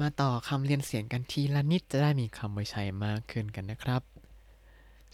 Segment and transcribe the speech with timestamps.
[0.00, 4.02] มาต่อคำเรียนเสียงกันทีละนิดจะได้มีคำไว้ใช้มากขึ้นกันนะครับ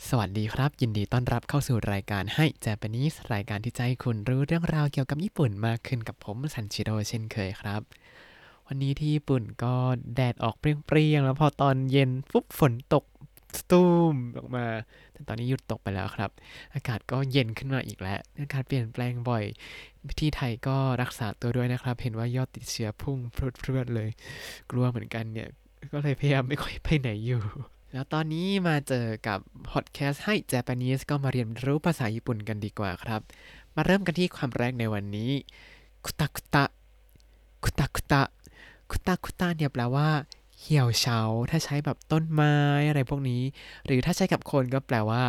[0.09, 7.83] สวัสดีครับ ยินดีต้อนรับเข้าสู่รายการให้เจแปนิสรายการที่จะให้คุณรู้เรื่องราวเกี่ยวกับญี่ปุ่นมากขึ้นกับผมซันชิโร่เช่นเคยครับ
[8.67, 9.75] วันนี้ที่ญี่ปุ่นก็
[10.15, 10.65] แดดออกเป
[10.95, 13.05] รี้ยงๆแล้วพอตอนเย็นปุ๊บฝนตก
[13.71, 14.67] ตูมออกมา
[15.13, 16.31] แต่ตอนนี้หยุดตกไปแล้วครับ
[16.75, 19.45] อากาศก็เย็นขึ้นมาอีกแล้ว อากาศเปลี่ยนแปลงบ่อย
[20.21, 23.19] ที่ไทยก็รักษาตัวด้วยนะครับ เห็นว่ายอดติดเชื้อพุ่ง
[23.61, 24.11] พรวดๆเลย
[24.71, 25.49] กลัวเหมือนกันเนี่ย
[25.93, 27.43] ก็เลยพยายามไม่ค่อยไปไหนอยู่
[27.93, 29.39] แล้วตอนนี้มาเจอกับ
[29.71, 33.21] พอดแคสต์ให้ Japanese ก็มาเรียนรู้ภาษาญี่ปุ่นกันดีกว่าครับ
[33.77, 35.31] มาเริ่มกันที่ความแรกในวันนี้
[36.05, 36.65] คุตะคุตะ
[37.65, 38.23] คุตะคุตะ
[38.91, 40.09] คุตะคุตะเนี่ยแปลว่า
[40.60, 41.20] เหี่ยวเฉา
[41.50, 42.56] ถ้าใช้แบบต้นไม้
[42.90, 43.42] อะไรพวกนี้
[43.86, 45.24] หรือถ้าใช้กับคนก็แปลว่า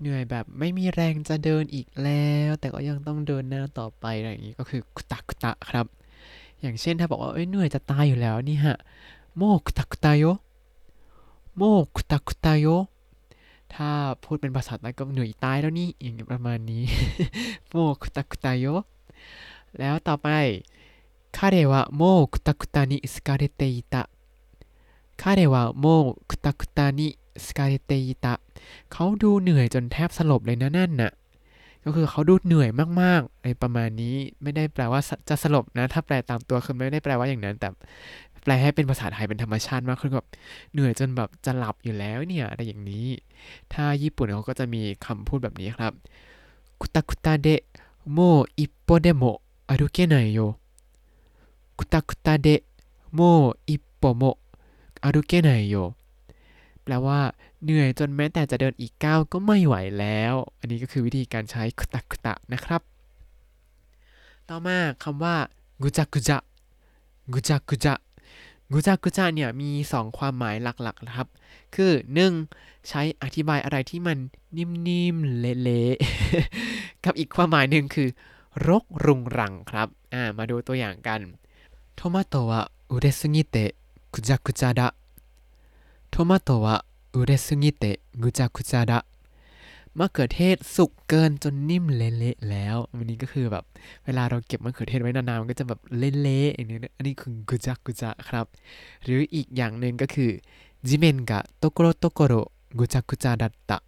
[0.00, 5.86] เหนื่อยแบบไม่มีแรงจะเดินอีกแล้ว แต่ก็ยังต้องเดินหน้าต่อไปอะไรอย่างนี้ก็คือคุตะคุตะครับ
[6.60, 8.76] อย่างเช่นถ้าบอกว่าเอ้ยเหนื่อยจะตายอยู่แล้วนี่ฮะ
[9.36, 10.24] โมคุตะคุตะโย
[11.56, 11.62] โม
[11.96, 12.66] คุตะคุตะโย
[13.74, 13.90] ถ้า
[14.24, 16.82] พูดเป็นภาษาใต้ก็เหนื่อยตายแล้วนี่อย่างประมาณนี้
[17.70, 18.66] โมคุตะคุตะโย
[19.78, 20.28] แล้วต่อไป
[21.36, 24.08] 彼はもうくたくたに好かれていた
[25.20, 28.40] 彼はもうくたくたに好かれていた
[28.92, 31.12] เขาดูเหนื่อยจนแทบสลบเลยนะนั่นน่ะ
[31.84, 32.68] ก็คือเขาดูเหนื่อย
[33.00, 37.68] มากๆอะไรประมาณนี้ ไม่ได้แปลว่าจะสลบนะ ถ้าแปลตามตัวคือไม่ได้แปลว่าอย่างนั้น แต่
[38.42, 40.26] แปลให้เป็นภาษาไทยเป็นธรรมชาติมากขึ้นแบบ
[40.72, 43.06] เหนื่อยจนแบบจะหลับอยู่แล้วเนี่ยอะไรอย่างนี้
[43.72, 45.92] ถ้าญี่ปุ่นเขาก็จะมีคำพูดแบบนี้ครับ
[46.80, 47.62] คุตะคุตะเดะ
[48.12, 48.18] โม
[48.58, 49.24] อิปโปเดโม
[49.68, 50.38] อารุเกไนโย
[51.78, 52.60] คุตะคุตะเดะ
[53.14, 53.20] โม
[53.68, 54.22] อิปโปโม
[55.03, 55.75] อารุเกเไนโย
[56.83, 57.19] แปลว่า
[57.63, 62.81] เหนื่อยจนแม้แต่จะเดินอีกก้าวก็ไม่ไหวแล้ว อันนี้ก็คือวิธีการใช้คุตะคุตะนะครับ
[64.49, 65.35] ต่อมาคำว่า
[65.81, 66.37] กุจักกุจะ
[67.33, 67.93] กุจักกุจะ
[68.71, 71.27] กุจักกุจะเนี่ยมี 2 ความหมายหลักๆนะครับ
[71.75, 71.91] คือ
[72.39, 72.89] 1.
[72.89, 74.17] ใช้อธิบายอะไรที่มัน
[74.57, 78.09] นิ่มๆ เละๆ กับอีกความหมายหนึ่งคือ
[78.67, 79.87] รกรุงรังครับ
[80.37, 81.21] มาดูตัวอย่างกัน
[81.95, 83.71] โทมาโตะอุเดซุงิเตะ
[84.12, 84.94] ぐちゃぐちゃだ
[86.10, 89.04] โทมาโตะは売れすぎてぐちゃぐちゃだ
[89.98, 93.64] มะเขือเทศสุกเกินจนนิ่มเละๆแล้ว อันนี้ก็คือแบบ
[94.04, 98.46] เวลาเราเก็บมะเขือเทศไว้นานๆมันก็จะแบบเละๆอย่างนี้อันนี้คือกุจักกุจะครับ
[99.04, 100.30] หรืออีกอย่างหนึ่งก็คือ
[100.86, 102.34] จิเมนกะโตโกโรโตโกโร
[102.78, 103.78] กุจักกุจะดัตตะ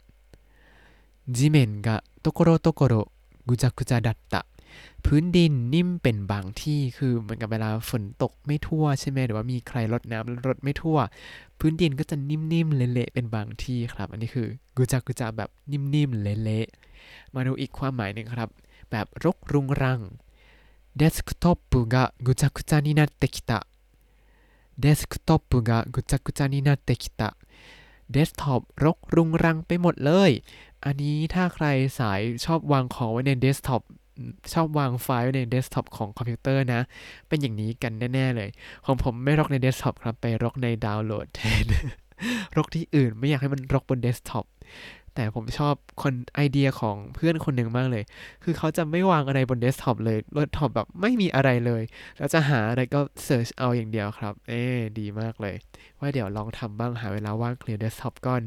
[1.36, 2.94] จิเมนกะโตโกโรโตโกโร
[3.48, 4.40] กุจักกุจะดัตตะ
[5.04, 10.98] พื้นดินนิ่มเป็นบางที่คือเหมือนกับเวลาฝนตกไม่ทั่วใช่ไหมหรือว่ามีใครรดน้ำแล้วรดไม่ทั่ว
[11.58, 18.48] พื้นดินก็จะนิ่มๆ เละๆ เป็นบางที่ครับ อันนี้คือกุจักกุจัแบบนิ่มๆ เละๆ มาดูอีกความหมายหนึ่งครับ
[18.90, 20.00] แบบรกรุงรัง
[20.96, 21.96] เดสクトップが
[22.26, 23.50] ぐちゃぐちゃになってきた
[24.80, 27.36] เดสクトップがぐちゃぐちゃになってきた
[28.12, 30.30] เดสก์ท็อปรกรุงรังไปหมดเลย
[30.84, 31.66] อันนี้ถ้าใคร
[31.98, 33.82] สายชอบวางของไว้ในเดสก์ท็อป
[34.53, 36.81] ชอบวางไฟล์ไว้ในเดสก์ท็อปของคอมพิวเตอร์นะ
[37.27, 38.49] เป็นอย่างนี้กันแน่ ๆ เลย
[38.85, 41.63] ของผมไม่รกในเดสก์ท็อปครับ ไปรกในดาวน์โหลดแทน
[42.57, 44.45] รกที่อื่นไม่อยากให้มันรกบนเดสก์ท็อป
[45.15, 48.03] แต่ผมชอบคนไอเดียของเพื่อนคนหนึ่งมากเลย
[48.43, 51.83] คือเขาจะไม่วางอะไรบนเดสก์ท็อปเลยเดสก์ท็อปแบบไม่มีอะไรเลย
[52.17, 54.61] แล้วจะหาอะไรก็ search เอาอย่างเดียวครับ เอ๊
[54.99, 55.55] ดีมากเลย
[55.99, 58.41] ว่าเดี๋ยวลองทำบ้างหาเวลาว่างเคลียร์เดสก์ท็อปก่อน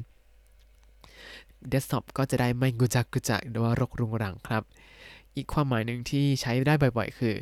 [1.69, 4.63] เดสก์ท็อปก็จะได้ไม่ぐちゃぐちゃ หรือว่ารกรุงรังครับ
[5.37, 7.35] อีกความหมายหนึ่งที่ใช้ได้บ่อยๆ คือ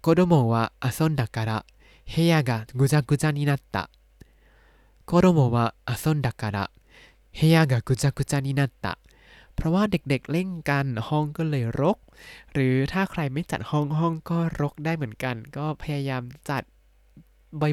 [0.00, 3.84] 子供が遊んだから部屋がぐちゃぐちゃになった
[5.06, 8.92] 子供が遊んだから部屋がぐちゃぐちゃになった
[9.54, 11.98] เพราะว่าเด็กๆเล่นกันห้องก็เลยรก
[12.52, 16.62] หรือถ้าใครไม่จัดห้องห้องก็รกได้เหมือนกัน ก็พยายามจัด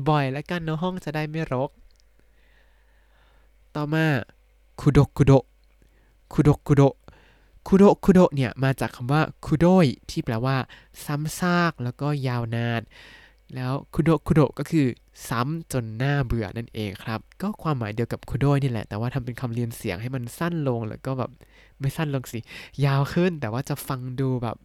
[0.09, 1.69] บ่อยๆ แล้วกันเนาะห้องจะได้ไม่รก
[3.75, 4.05] ต่อมา
[4.79, 5.31] คุโกคุโก
[6.33, 6.81] คุโกคุโก
[7.66, 10.56] คุโดคุโดเนี่ยมาจากคำว่าคุโดยที่แปลว่า
[11.04, 12.82] ซ้ำซากแล้วก็ยาวนาน
[13.54, 14.86] แล้วคุโดคุโดก็คือ
[15.28, 21.30] ซ้ำจนหน้าเบื่อนั่นเองครับ ก็ความหมายเดียวกับคุโดยนี่แหละ แต่ว่าทำเป็นคำเรียนเสียงให้มันสั้นลงแล้วก็แบบ
[21.80, 22.38] ไม่สั้นลงสิ
[22.84, 24.56] ยาวขึ้น แต่ว่าจะฟังดูแบบ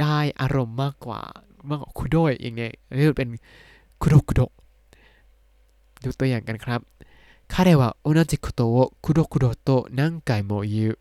[0.00, 1.20] ได้อารมณ์มากกว่า
[1.68, 3.28] มากกว่าคุโดยอย่างเงี้ยเรียกเป็น
[4.02, 4.40] คุโดคุโด
[6.04, 6.82] ดูตัวอย่างกันครับ
[7.48, 10.98] 彼は同じことをくどくどと何回も言う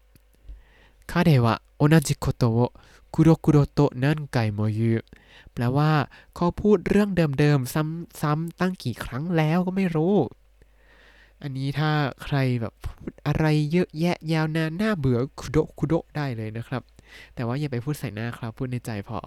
[1.11, 2.73] 彼は同じことを
[3.11, 5.05] くどくどと何回も言う
[5.53, 10.15] แปลว่าเขาพูดเรื่องเดิมๆ ซ้ำๆตั้งกี่ครั้งแล้วก็ไม่รู้
[11.41, 11.91] อันนี้ถ้า
[12.23, 16.81] ใครแบบพูดอะไรเยอะแยะยาวนานน่าเบื่อคุโดคุโดได้เลยนะครับ
[17.35, 19.17] แต่ว่าอย่าไปพูดใส่หน้าครับ พูดในใจพอ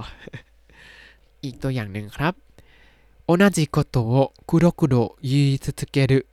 [1.44, 2.34] อีกตัวอย่างหนึ่งครับ
[3.28, 6.26] 同じことをくどくど言い続ける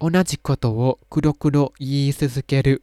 [0.00, 2.82] 同じことをくどくど言い続ける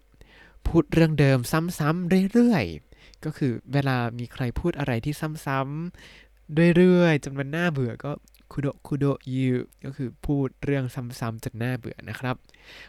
[0.66, 1.38] พูดเรื่องเดิม
[1.78, 5.14] ซ้ำๆเรื่อยๆ ก็คือเวลามีใครพูดอะไรที่
[5.46, 8.12] ซ้ำๆเรื่อยๆจนมันน่าเบื่อก็
[8.52, 9.48] คุโดคุโดยู
[9.84, 12.36] ก็คือพูดเรื่องซ้ำๆจนน่าเบื่อนะครับ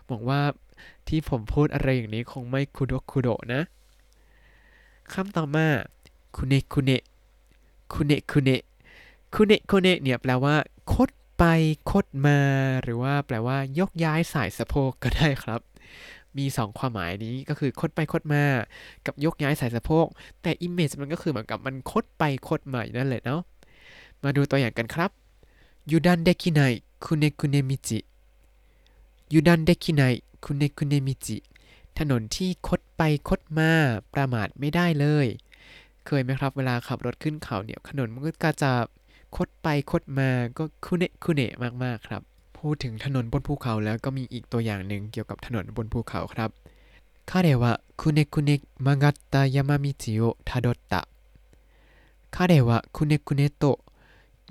[0.08, 0.42] หวังว่า
[1.08, 3.62] ที่ผมพูดอะไรอย่างนี้คงไม่คุโดคุโดนะ
[5.14, 5.68] คำต่อมา
[6.36, 6.92] คุเนคุเน
[7.94, 8.50] คุเนคุเน
[9.34, 10.56] คุเนคุเนเนี่ยแปลว่า
[10.94, 11.44] คดไป
[11.92, 12.40] คดมา
[12.84, 15.62] หรือว่าแปลว่ายกย้ายสายสะโพกก็ได้ครับ
[16.38, 18.44] มีสองความหมายนี้ก็คือคดไปคดมา
[19.06, 20.06] กับยกย้ายสายสะโพก
[20.42, 23.42] แต่อิมเมจมันก็คือเหมือนกับมันคดไปคดมาอยู่นั่นแหละเนาะ
[24.24, 25.12] มาดูตัวอย่างกันครับ
[25.92, 26.62] ยูดันเดคิไน
[27.06, 28.00] คุเนคุเนมิจิ
[29.34, 30.02] ยูดันเดคิไน
[30.46, 31.38] คุเนคุเนมิจิ
[32.00, 33.72] ถนนที่คดไปคดมา
[34.14, 35.28] ประมาทไม่ได้เลย
[36.06, 38.72] เคยไหมครับเวลาขับรถขึ้นเขาเนี่ยถนนมันก็จะ
[39.38, 41.54] คดไปคดมาก็คุเนะคุเนะ
[41.84, 42.22] มากๆครับ
[42.62, 46.50] พูดถึงถนนบนภูเขาแล้วก็มีอีกตัวอย่างหนึ่งเกี่ยวกับถนนบนภูเขาครับ
[47.30, 51.02] คาเดวะคุเนคุเนกมังกัตตายามามิจิโอทาโดตะ
[52.36, 53.64] คาเดวะคุเนคุเนโต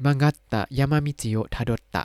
[0.05, 2.03] มังกัตตายามามิจิโอทาโดตะ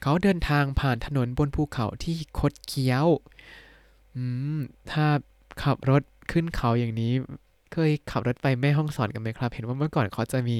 [0.00, 3.06] เขาเดินทางผ่านถนนบนภูเขาที่คดเคี้ยว
[4.14, 4.22] อื
[4.56, 4.58] ม
[4.90, 5.06] ถ้า
[5.62, 7.12] ขับรถขึ้นเขาอย่างนี้
[7.72, 10.58] เคยขับรถไปแม่ห้องสอนกันไหมครับ เห็นว่าเมื่อก่อนเขาจะมี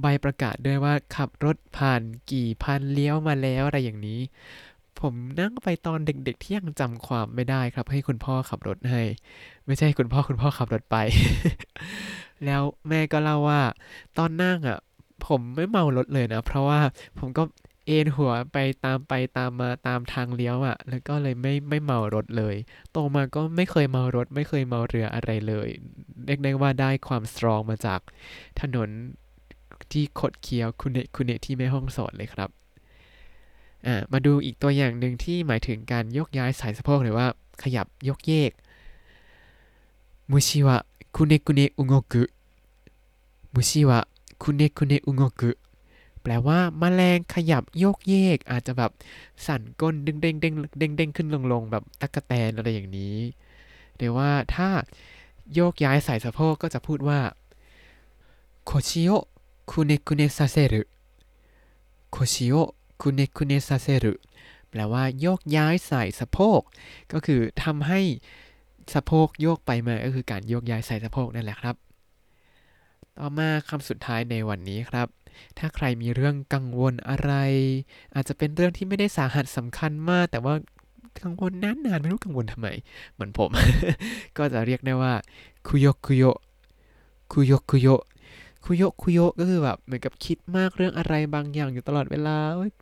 [0.00, 2.02] ใบประกาศด้วยว่าขับรถผ่าน
[2.32, 4.20] กี่พันเลี้ยวมาแล้วอะไรอย่างนี้
[5.00, 9.02] ผมนั่งไปตอนเด็กๆที่ยังจำความไม่ได้ครับ ให้คุณพ่อขับรถให้
[9.66, 10.96] ไม่ใช่คุณพ่อคุณพ่อขับรถไป
[12.44, 13.60] แล้วแม่ก็เล่าว่า
[14.18, 14.78] ตอนนั่งอะ
[15.26, 16.80] ผมไม่เมารถเลยนะ เพราะว่า
[17.18, 17.42] ผมก็
[17.88, 22.56] เอนหัวไปตามไปตามมาตามทางเลี้ยวอะ่ะ แล้วก็เลยไม่ไม่เมารถเลย
[22.92, 25.68] โตมาก็ไม่เคยเมารถ ไม่เคยเมาเรืออะไรเลย
[26.26, 28.00] เรียกได้ว่าได้ความสตรองมาจาก
[28.60, 28.88] ถนน
[29.92, 32.50] ที่ขดเคี้ยวคุณเนคุณเนที่แม่ห้องสอนเลยครับ
[33.86, 37.26] อ่ามาดูอีกตัวอย่างหนึ่งที่หมายถึงการยกย้ายสายสะโพกหรือว่า
[37.62, 38.52] ขยับยกเยก
[40.30, 40.76] มุชิวะ
[41.16, 42.22] คุเนคุเนอุงกุ
[43.54, 43.98] มุชิวะ
[44.42, 45.50] คุเนคุเนอุงกุ
[46.22, 48.90] แปลว่าแมลงขยับโยกเยก อาจจะแบบ
[49.46, 53.18] สั่นก้นเด้งเด้งเด้งเด้งเด้งขึ้นลงลงแบบตั๊กแตนอะไรอย่างนี้
[53.96, 54.68] หรือว่าถ้า
[55.54, 57.20] โยกย้ายส่ายสะโพกก็จะพูดว่า
[58.64, 60.82] 腰をくねくねさせる 腰
[62.10, 62.54] を
[63.00, 64.14] คุเนคุเนซาเซรุ
[64.70, 66.60] แปลว่าโยกย้ายสายสะโพก
[67.12, 68.00] ก็คือทำให้
[68.94, 71.76] สะโพกโยกไปมาก็คือการโยกย้ายสายสะโพกนั่นแหละครับ
[73.17, 75.07] ต่อมาคำสุดท้ายในวันนี้ครับ
[75.57, 77.31] ถ้าใครมีเรื่องกังวลอะไร
[78.15, 80.55] อาจจะเป็นเรื่องที่ไม่ได้สาหัสสำคัญมาก แต่ว่า
[81.21, 82.67] กังวลนานๆไม่รู้กังวลทำไม
[83.13, 83.49] เหมือนผม
[84.37, 85.13] ก็จะเรียกได้ว่า
[85.67, 86.23] คุโยคุโย
[87.31, 87.87] คุโยคุโย
[88.65, 92.37] คุโยคุโยก็คือแบบเหมือนกับคิดมากเรื่องอะไรบางอย่างอยู่ตลอดเวลา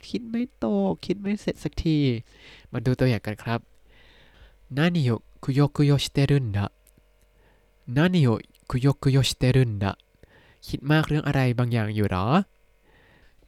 [0.10, 0.66] คิดไม่โต
[1.06, 1.98] คิดไม่เสร็จสักที
[2.72, 3.60] มาดูตัวอย่างกันครับ
[4.78, 6.72] 何をくよくよしてるんだ
[7.88, 8.40] 何を
[8.70, 9.98] くよくよしてるんだ
[10.69, 12.27] คิดมากเรื่องอะไรบางอย่างอยู่หรอ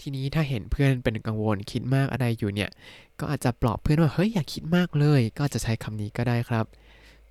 [0.00, 2.70] ทีนี้ถ้าเห็นเพื่อนเป็นกังวลคิดมากอะไรอยู่เนี่ย
[3.19, 6.65] ก็อาจจะปลอบเพื่อนว่าเฮ้ยอย่าคิดมากเลย ก็จะใช้คำนี้ก็ได้ครับ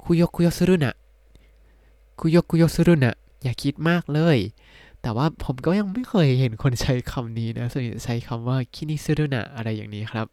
[0.03, 0.95] คุโยคุโยสุรุนะ
[2.19, 4.37] คุโยคุโยสุรุนะอย่าคิดมากเลย
[5.01, 10.27] แต่ว่าผมก็ยังไม่เคยเห็นคนใช้คำนี้นะส่วนใหญ่ใช้คำว่าคินิสุรุนะอะไรอย่างนี้ครับ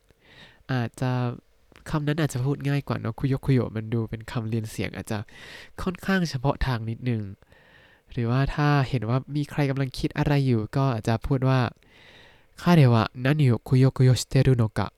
[0.73, 1.11] อาจจะ
[1.91, 5.19] คำนั้นอาจจะพูดง่ายกว่าเนาะคุโยคุโยมันดูเป็นคำเรียนเสียงอาจจะ
[5.83, 7.23] ค่อนข้างเฉพาะทางนิดนึง
[8.15, 11.61] หรือว่าถ้าเห็นว่ามีใครกำลังคิดอะไรอยู่ก็อาจจะพูดว่า
[12.63, 14.89] ข้าเดวะนันิโอคุโยคุโยสเตรุโนกะ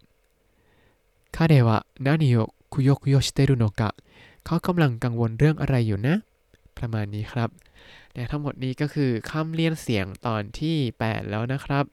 [1.36, 2.38] ข้าเดวะนันิโอ
[2.72, 3.88] คุโยคุโยสเตรุโนกะ
[4.44, 6.16] เขากำลังกังวลเรื่องอะไรอยู่นะ
[6.76, 7.50] ประมาณนี้ครับ
[8.14, 11.84] แต่ทั้งหมดนี้ก็คือคำเลียนเสียงตอนที่ 8 แล้วนะครับ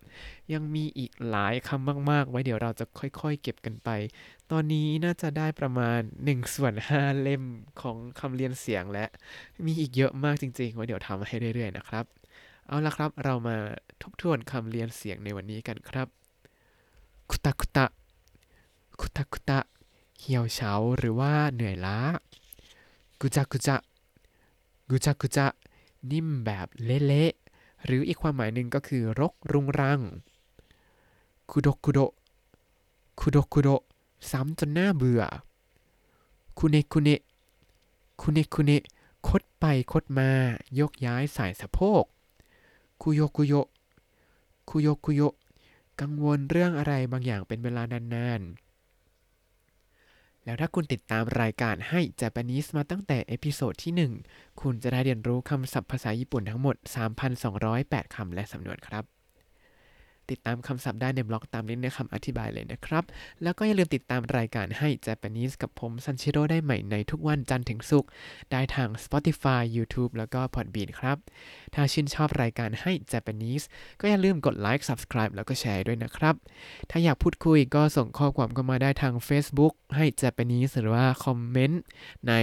[0.53, 3.89] ยังมีอีกหลายคำมาก ๆ ไว้เดี๋ยวเราจะค่อย ๆ เก็บกันไป
[4.55, 7.43] ตอนนี้น่าจะได้ประมาณ1ส่วน5เล่ม
[7.81, 9.05] ของคำเรียนเสียงและ
[9.65, 12.05] มีอีกเยอะมากจริงๆไว้เดี๋ยวทำให้เรื่อยๆนะครับ
[12.67, 13.55] เอาละครับเรามา
[14.01, 16.07] ทบทวนคำเรียนเสียงในวันนี้กันครับ
[17.29, 17.85] คุตะคุตะ
[18.99, 19.59] คุตะคุตะ
[20.19, 21.97] เหี่ยวเฉาหรือว่าเหนื่อยล้า
[23.19, 23.75] กุจะกุจะ
[24.89, 25.47] กุจะกุจะ
[26.11, 29.99] นิ่มแบบเละๆหรืออีกความหมายหนึ่งก็คือรกรุงรัง
[31.49, 31.99] คุโดคุโด
[33.19, 33.69] คุโดคุโด
[34.31, 35.23] ซ้ำจนน่าเบื่อ
[36.59, 37.09] คุเนคุเน
[38.21, 38.71] คุเนคุเน
[39.27, 40.29] คดไปคดมา
[40.79, 42.03] ยกย้ายสายสะโพก
[43.01, 45.21] くよくよ くよくよ
[46.01, 47.83] กังวลเรื่องอะไรบางอย่างเป็นเวลา
[48.15, 48.63] นานๆ
[50.45, 53.93] แล้วถ้าคุณติดตามรายการให้ Japanese มาตั้งแต่เอพิโซดที่
[54.31, 56.75] 1 คุณจะได้เรียนรู้คำศัพท์ภาษาญี่ปุ่นทั้งหมด
[57.45, 59.12] 3,208 คำและสำนวนครับ
[60.31, 63.03] ติดตามคำศัพท์ได้ในบล็อกตามลิงก์ในคำอธิบายเลยนะครับ
[63.43, 68.09] แล้วก็อย่าลืมติดตามรายการให้ Japanese กับผมซันชิโร่ได้ใหม่ในทุกวันจันทร์ถึงศุกร์
[68.51, 71.17] ได้ทาง Spotify YouTube แล้วก็ Podbean ครับ
[71.75, 73.65] ถ้าชื่นชอบรายการให้ Japanese
[73.99, 76.35] ก็อย่าลืมกดไลค์ Subscribe แล้วก็แชร์ด้วยนะครับ
[76.89, 81.81] ถ้าอยากพูดคุยก็ส่งข้อความเข้ามาได้ทาง Facebook ให้ Japanese หรือว่าคอมเมนต์
[82.27, 82.33] ใน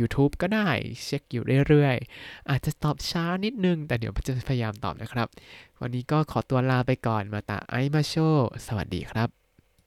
[0.00, 0.68] YouTube ก็ได้
[1.04, 5.28] เช็คอยู่เรื่อยๆ อาจจะตอบช้านิดนึง แต่เดี๋ยวจะพยายามตอบนะครับ
[5.80, 8.14] วันนี้ก็ขอตัวลาไปก่อนมาตาไอมาโช
[8.66, 9.43] สวัสดีครับ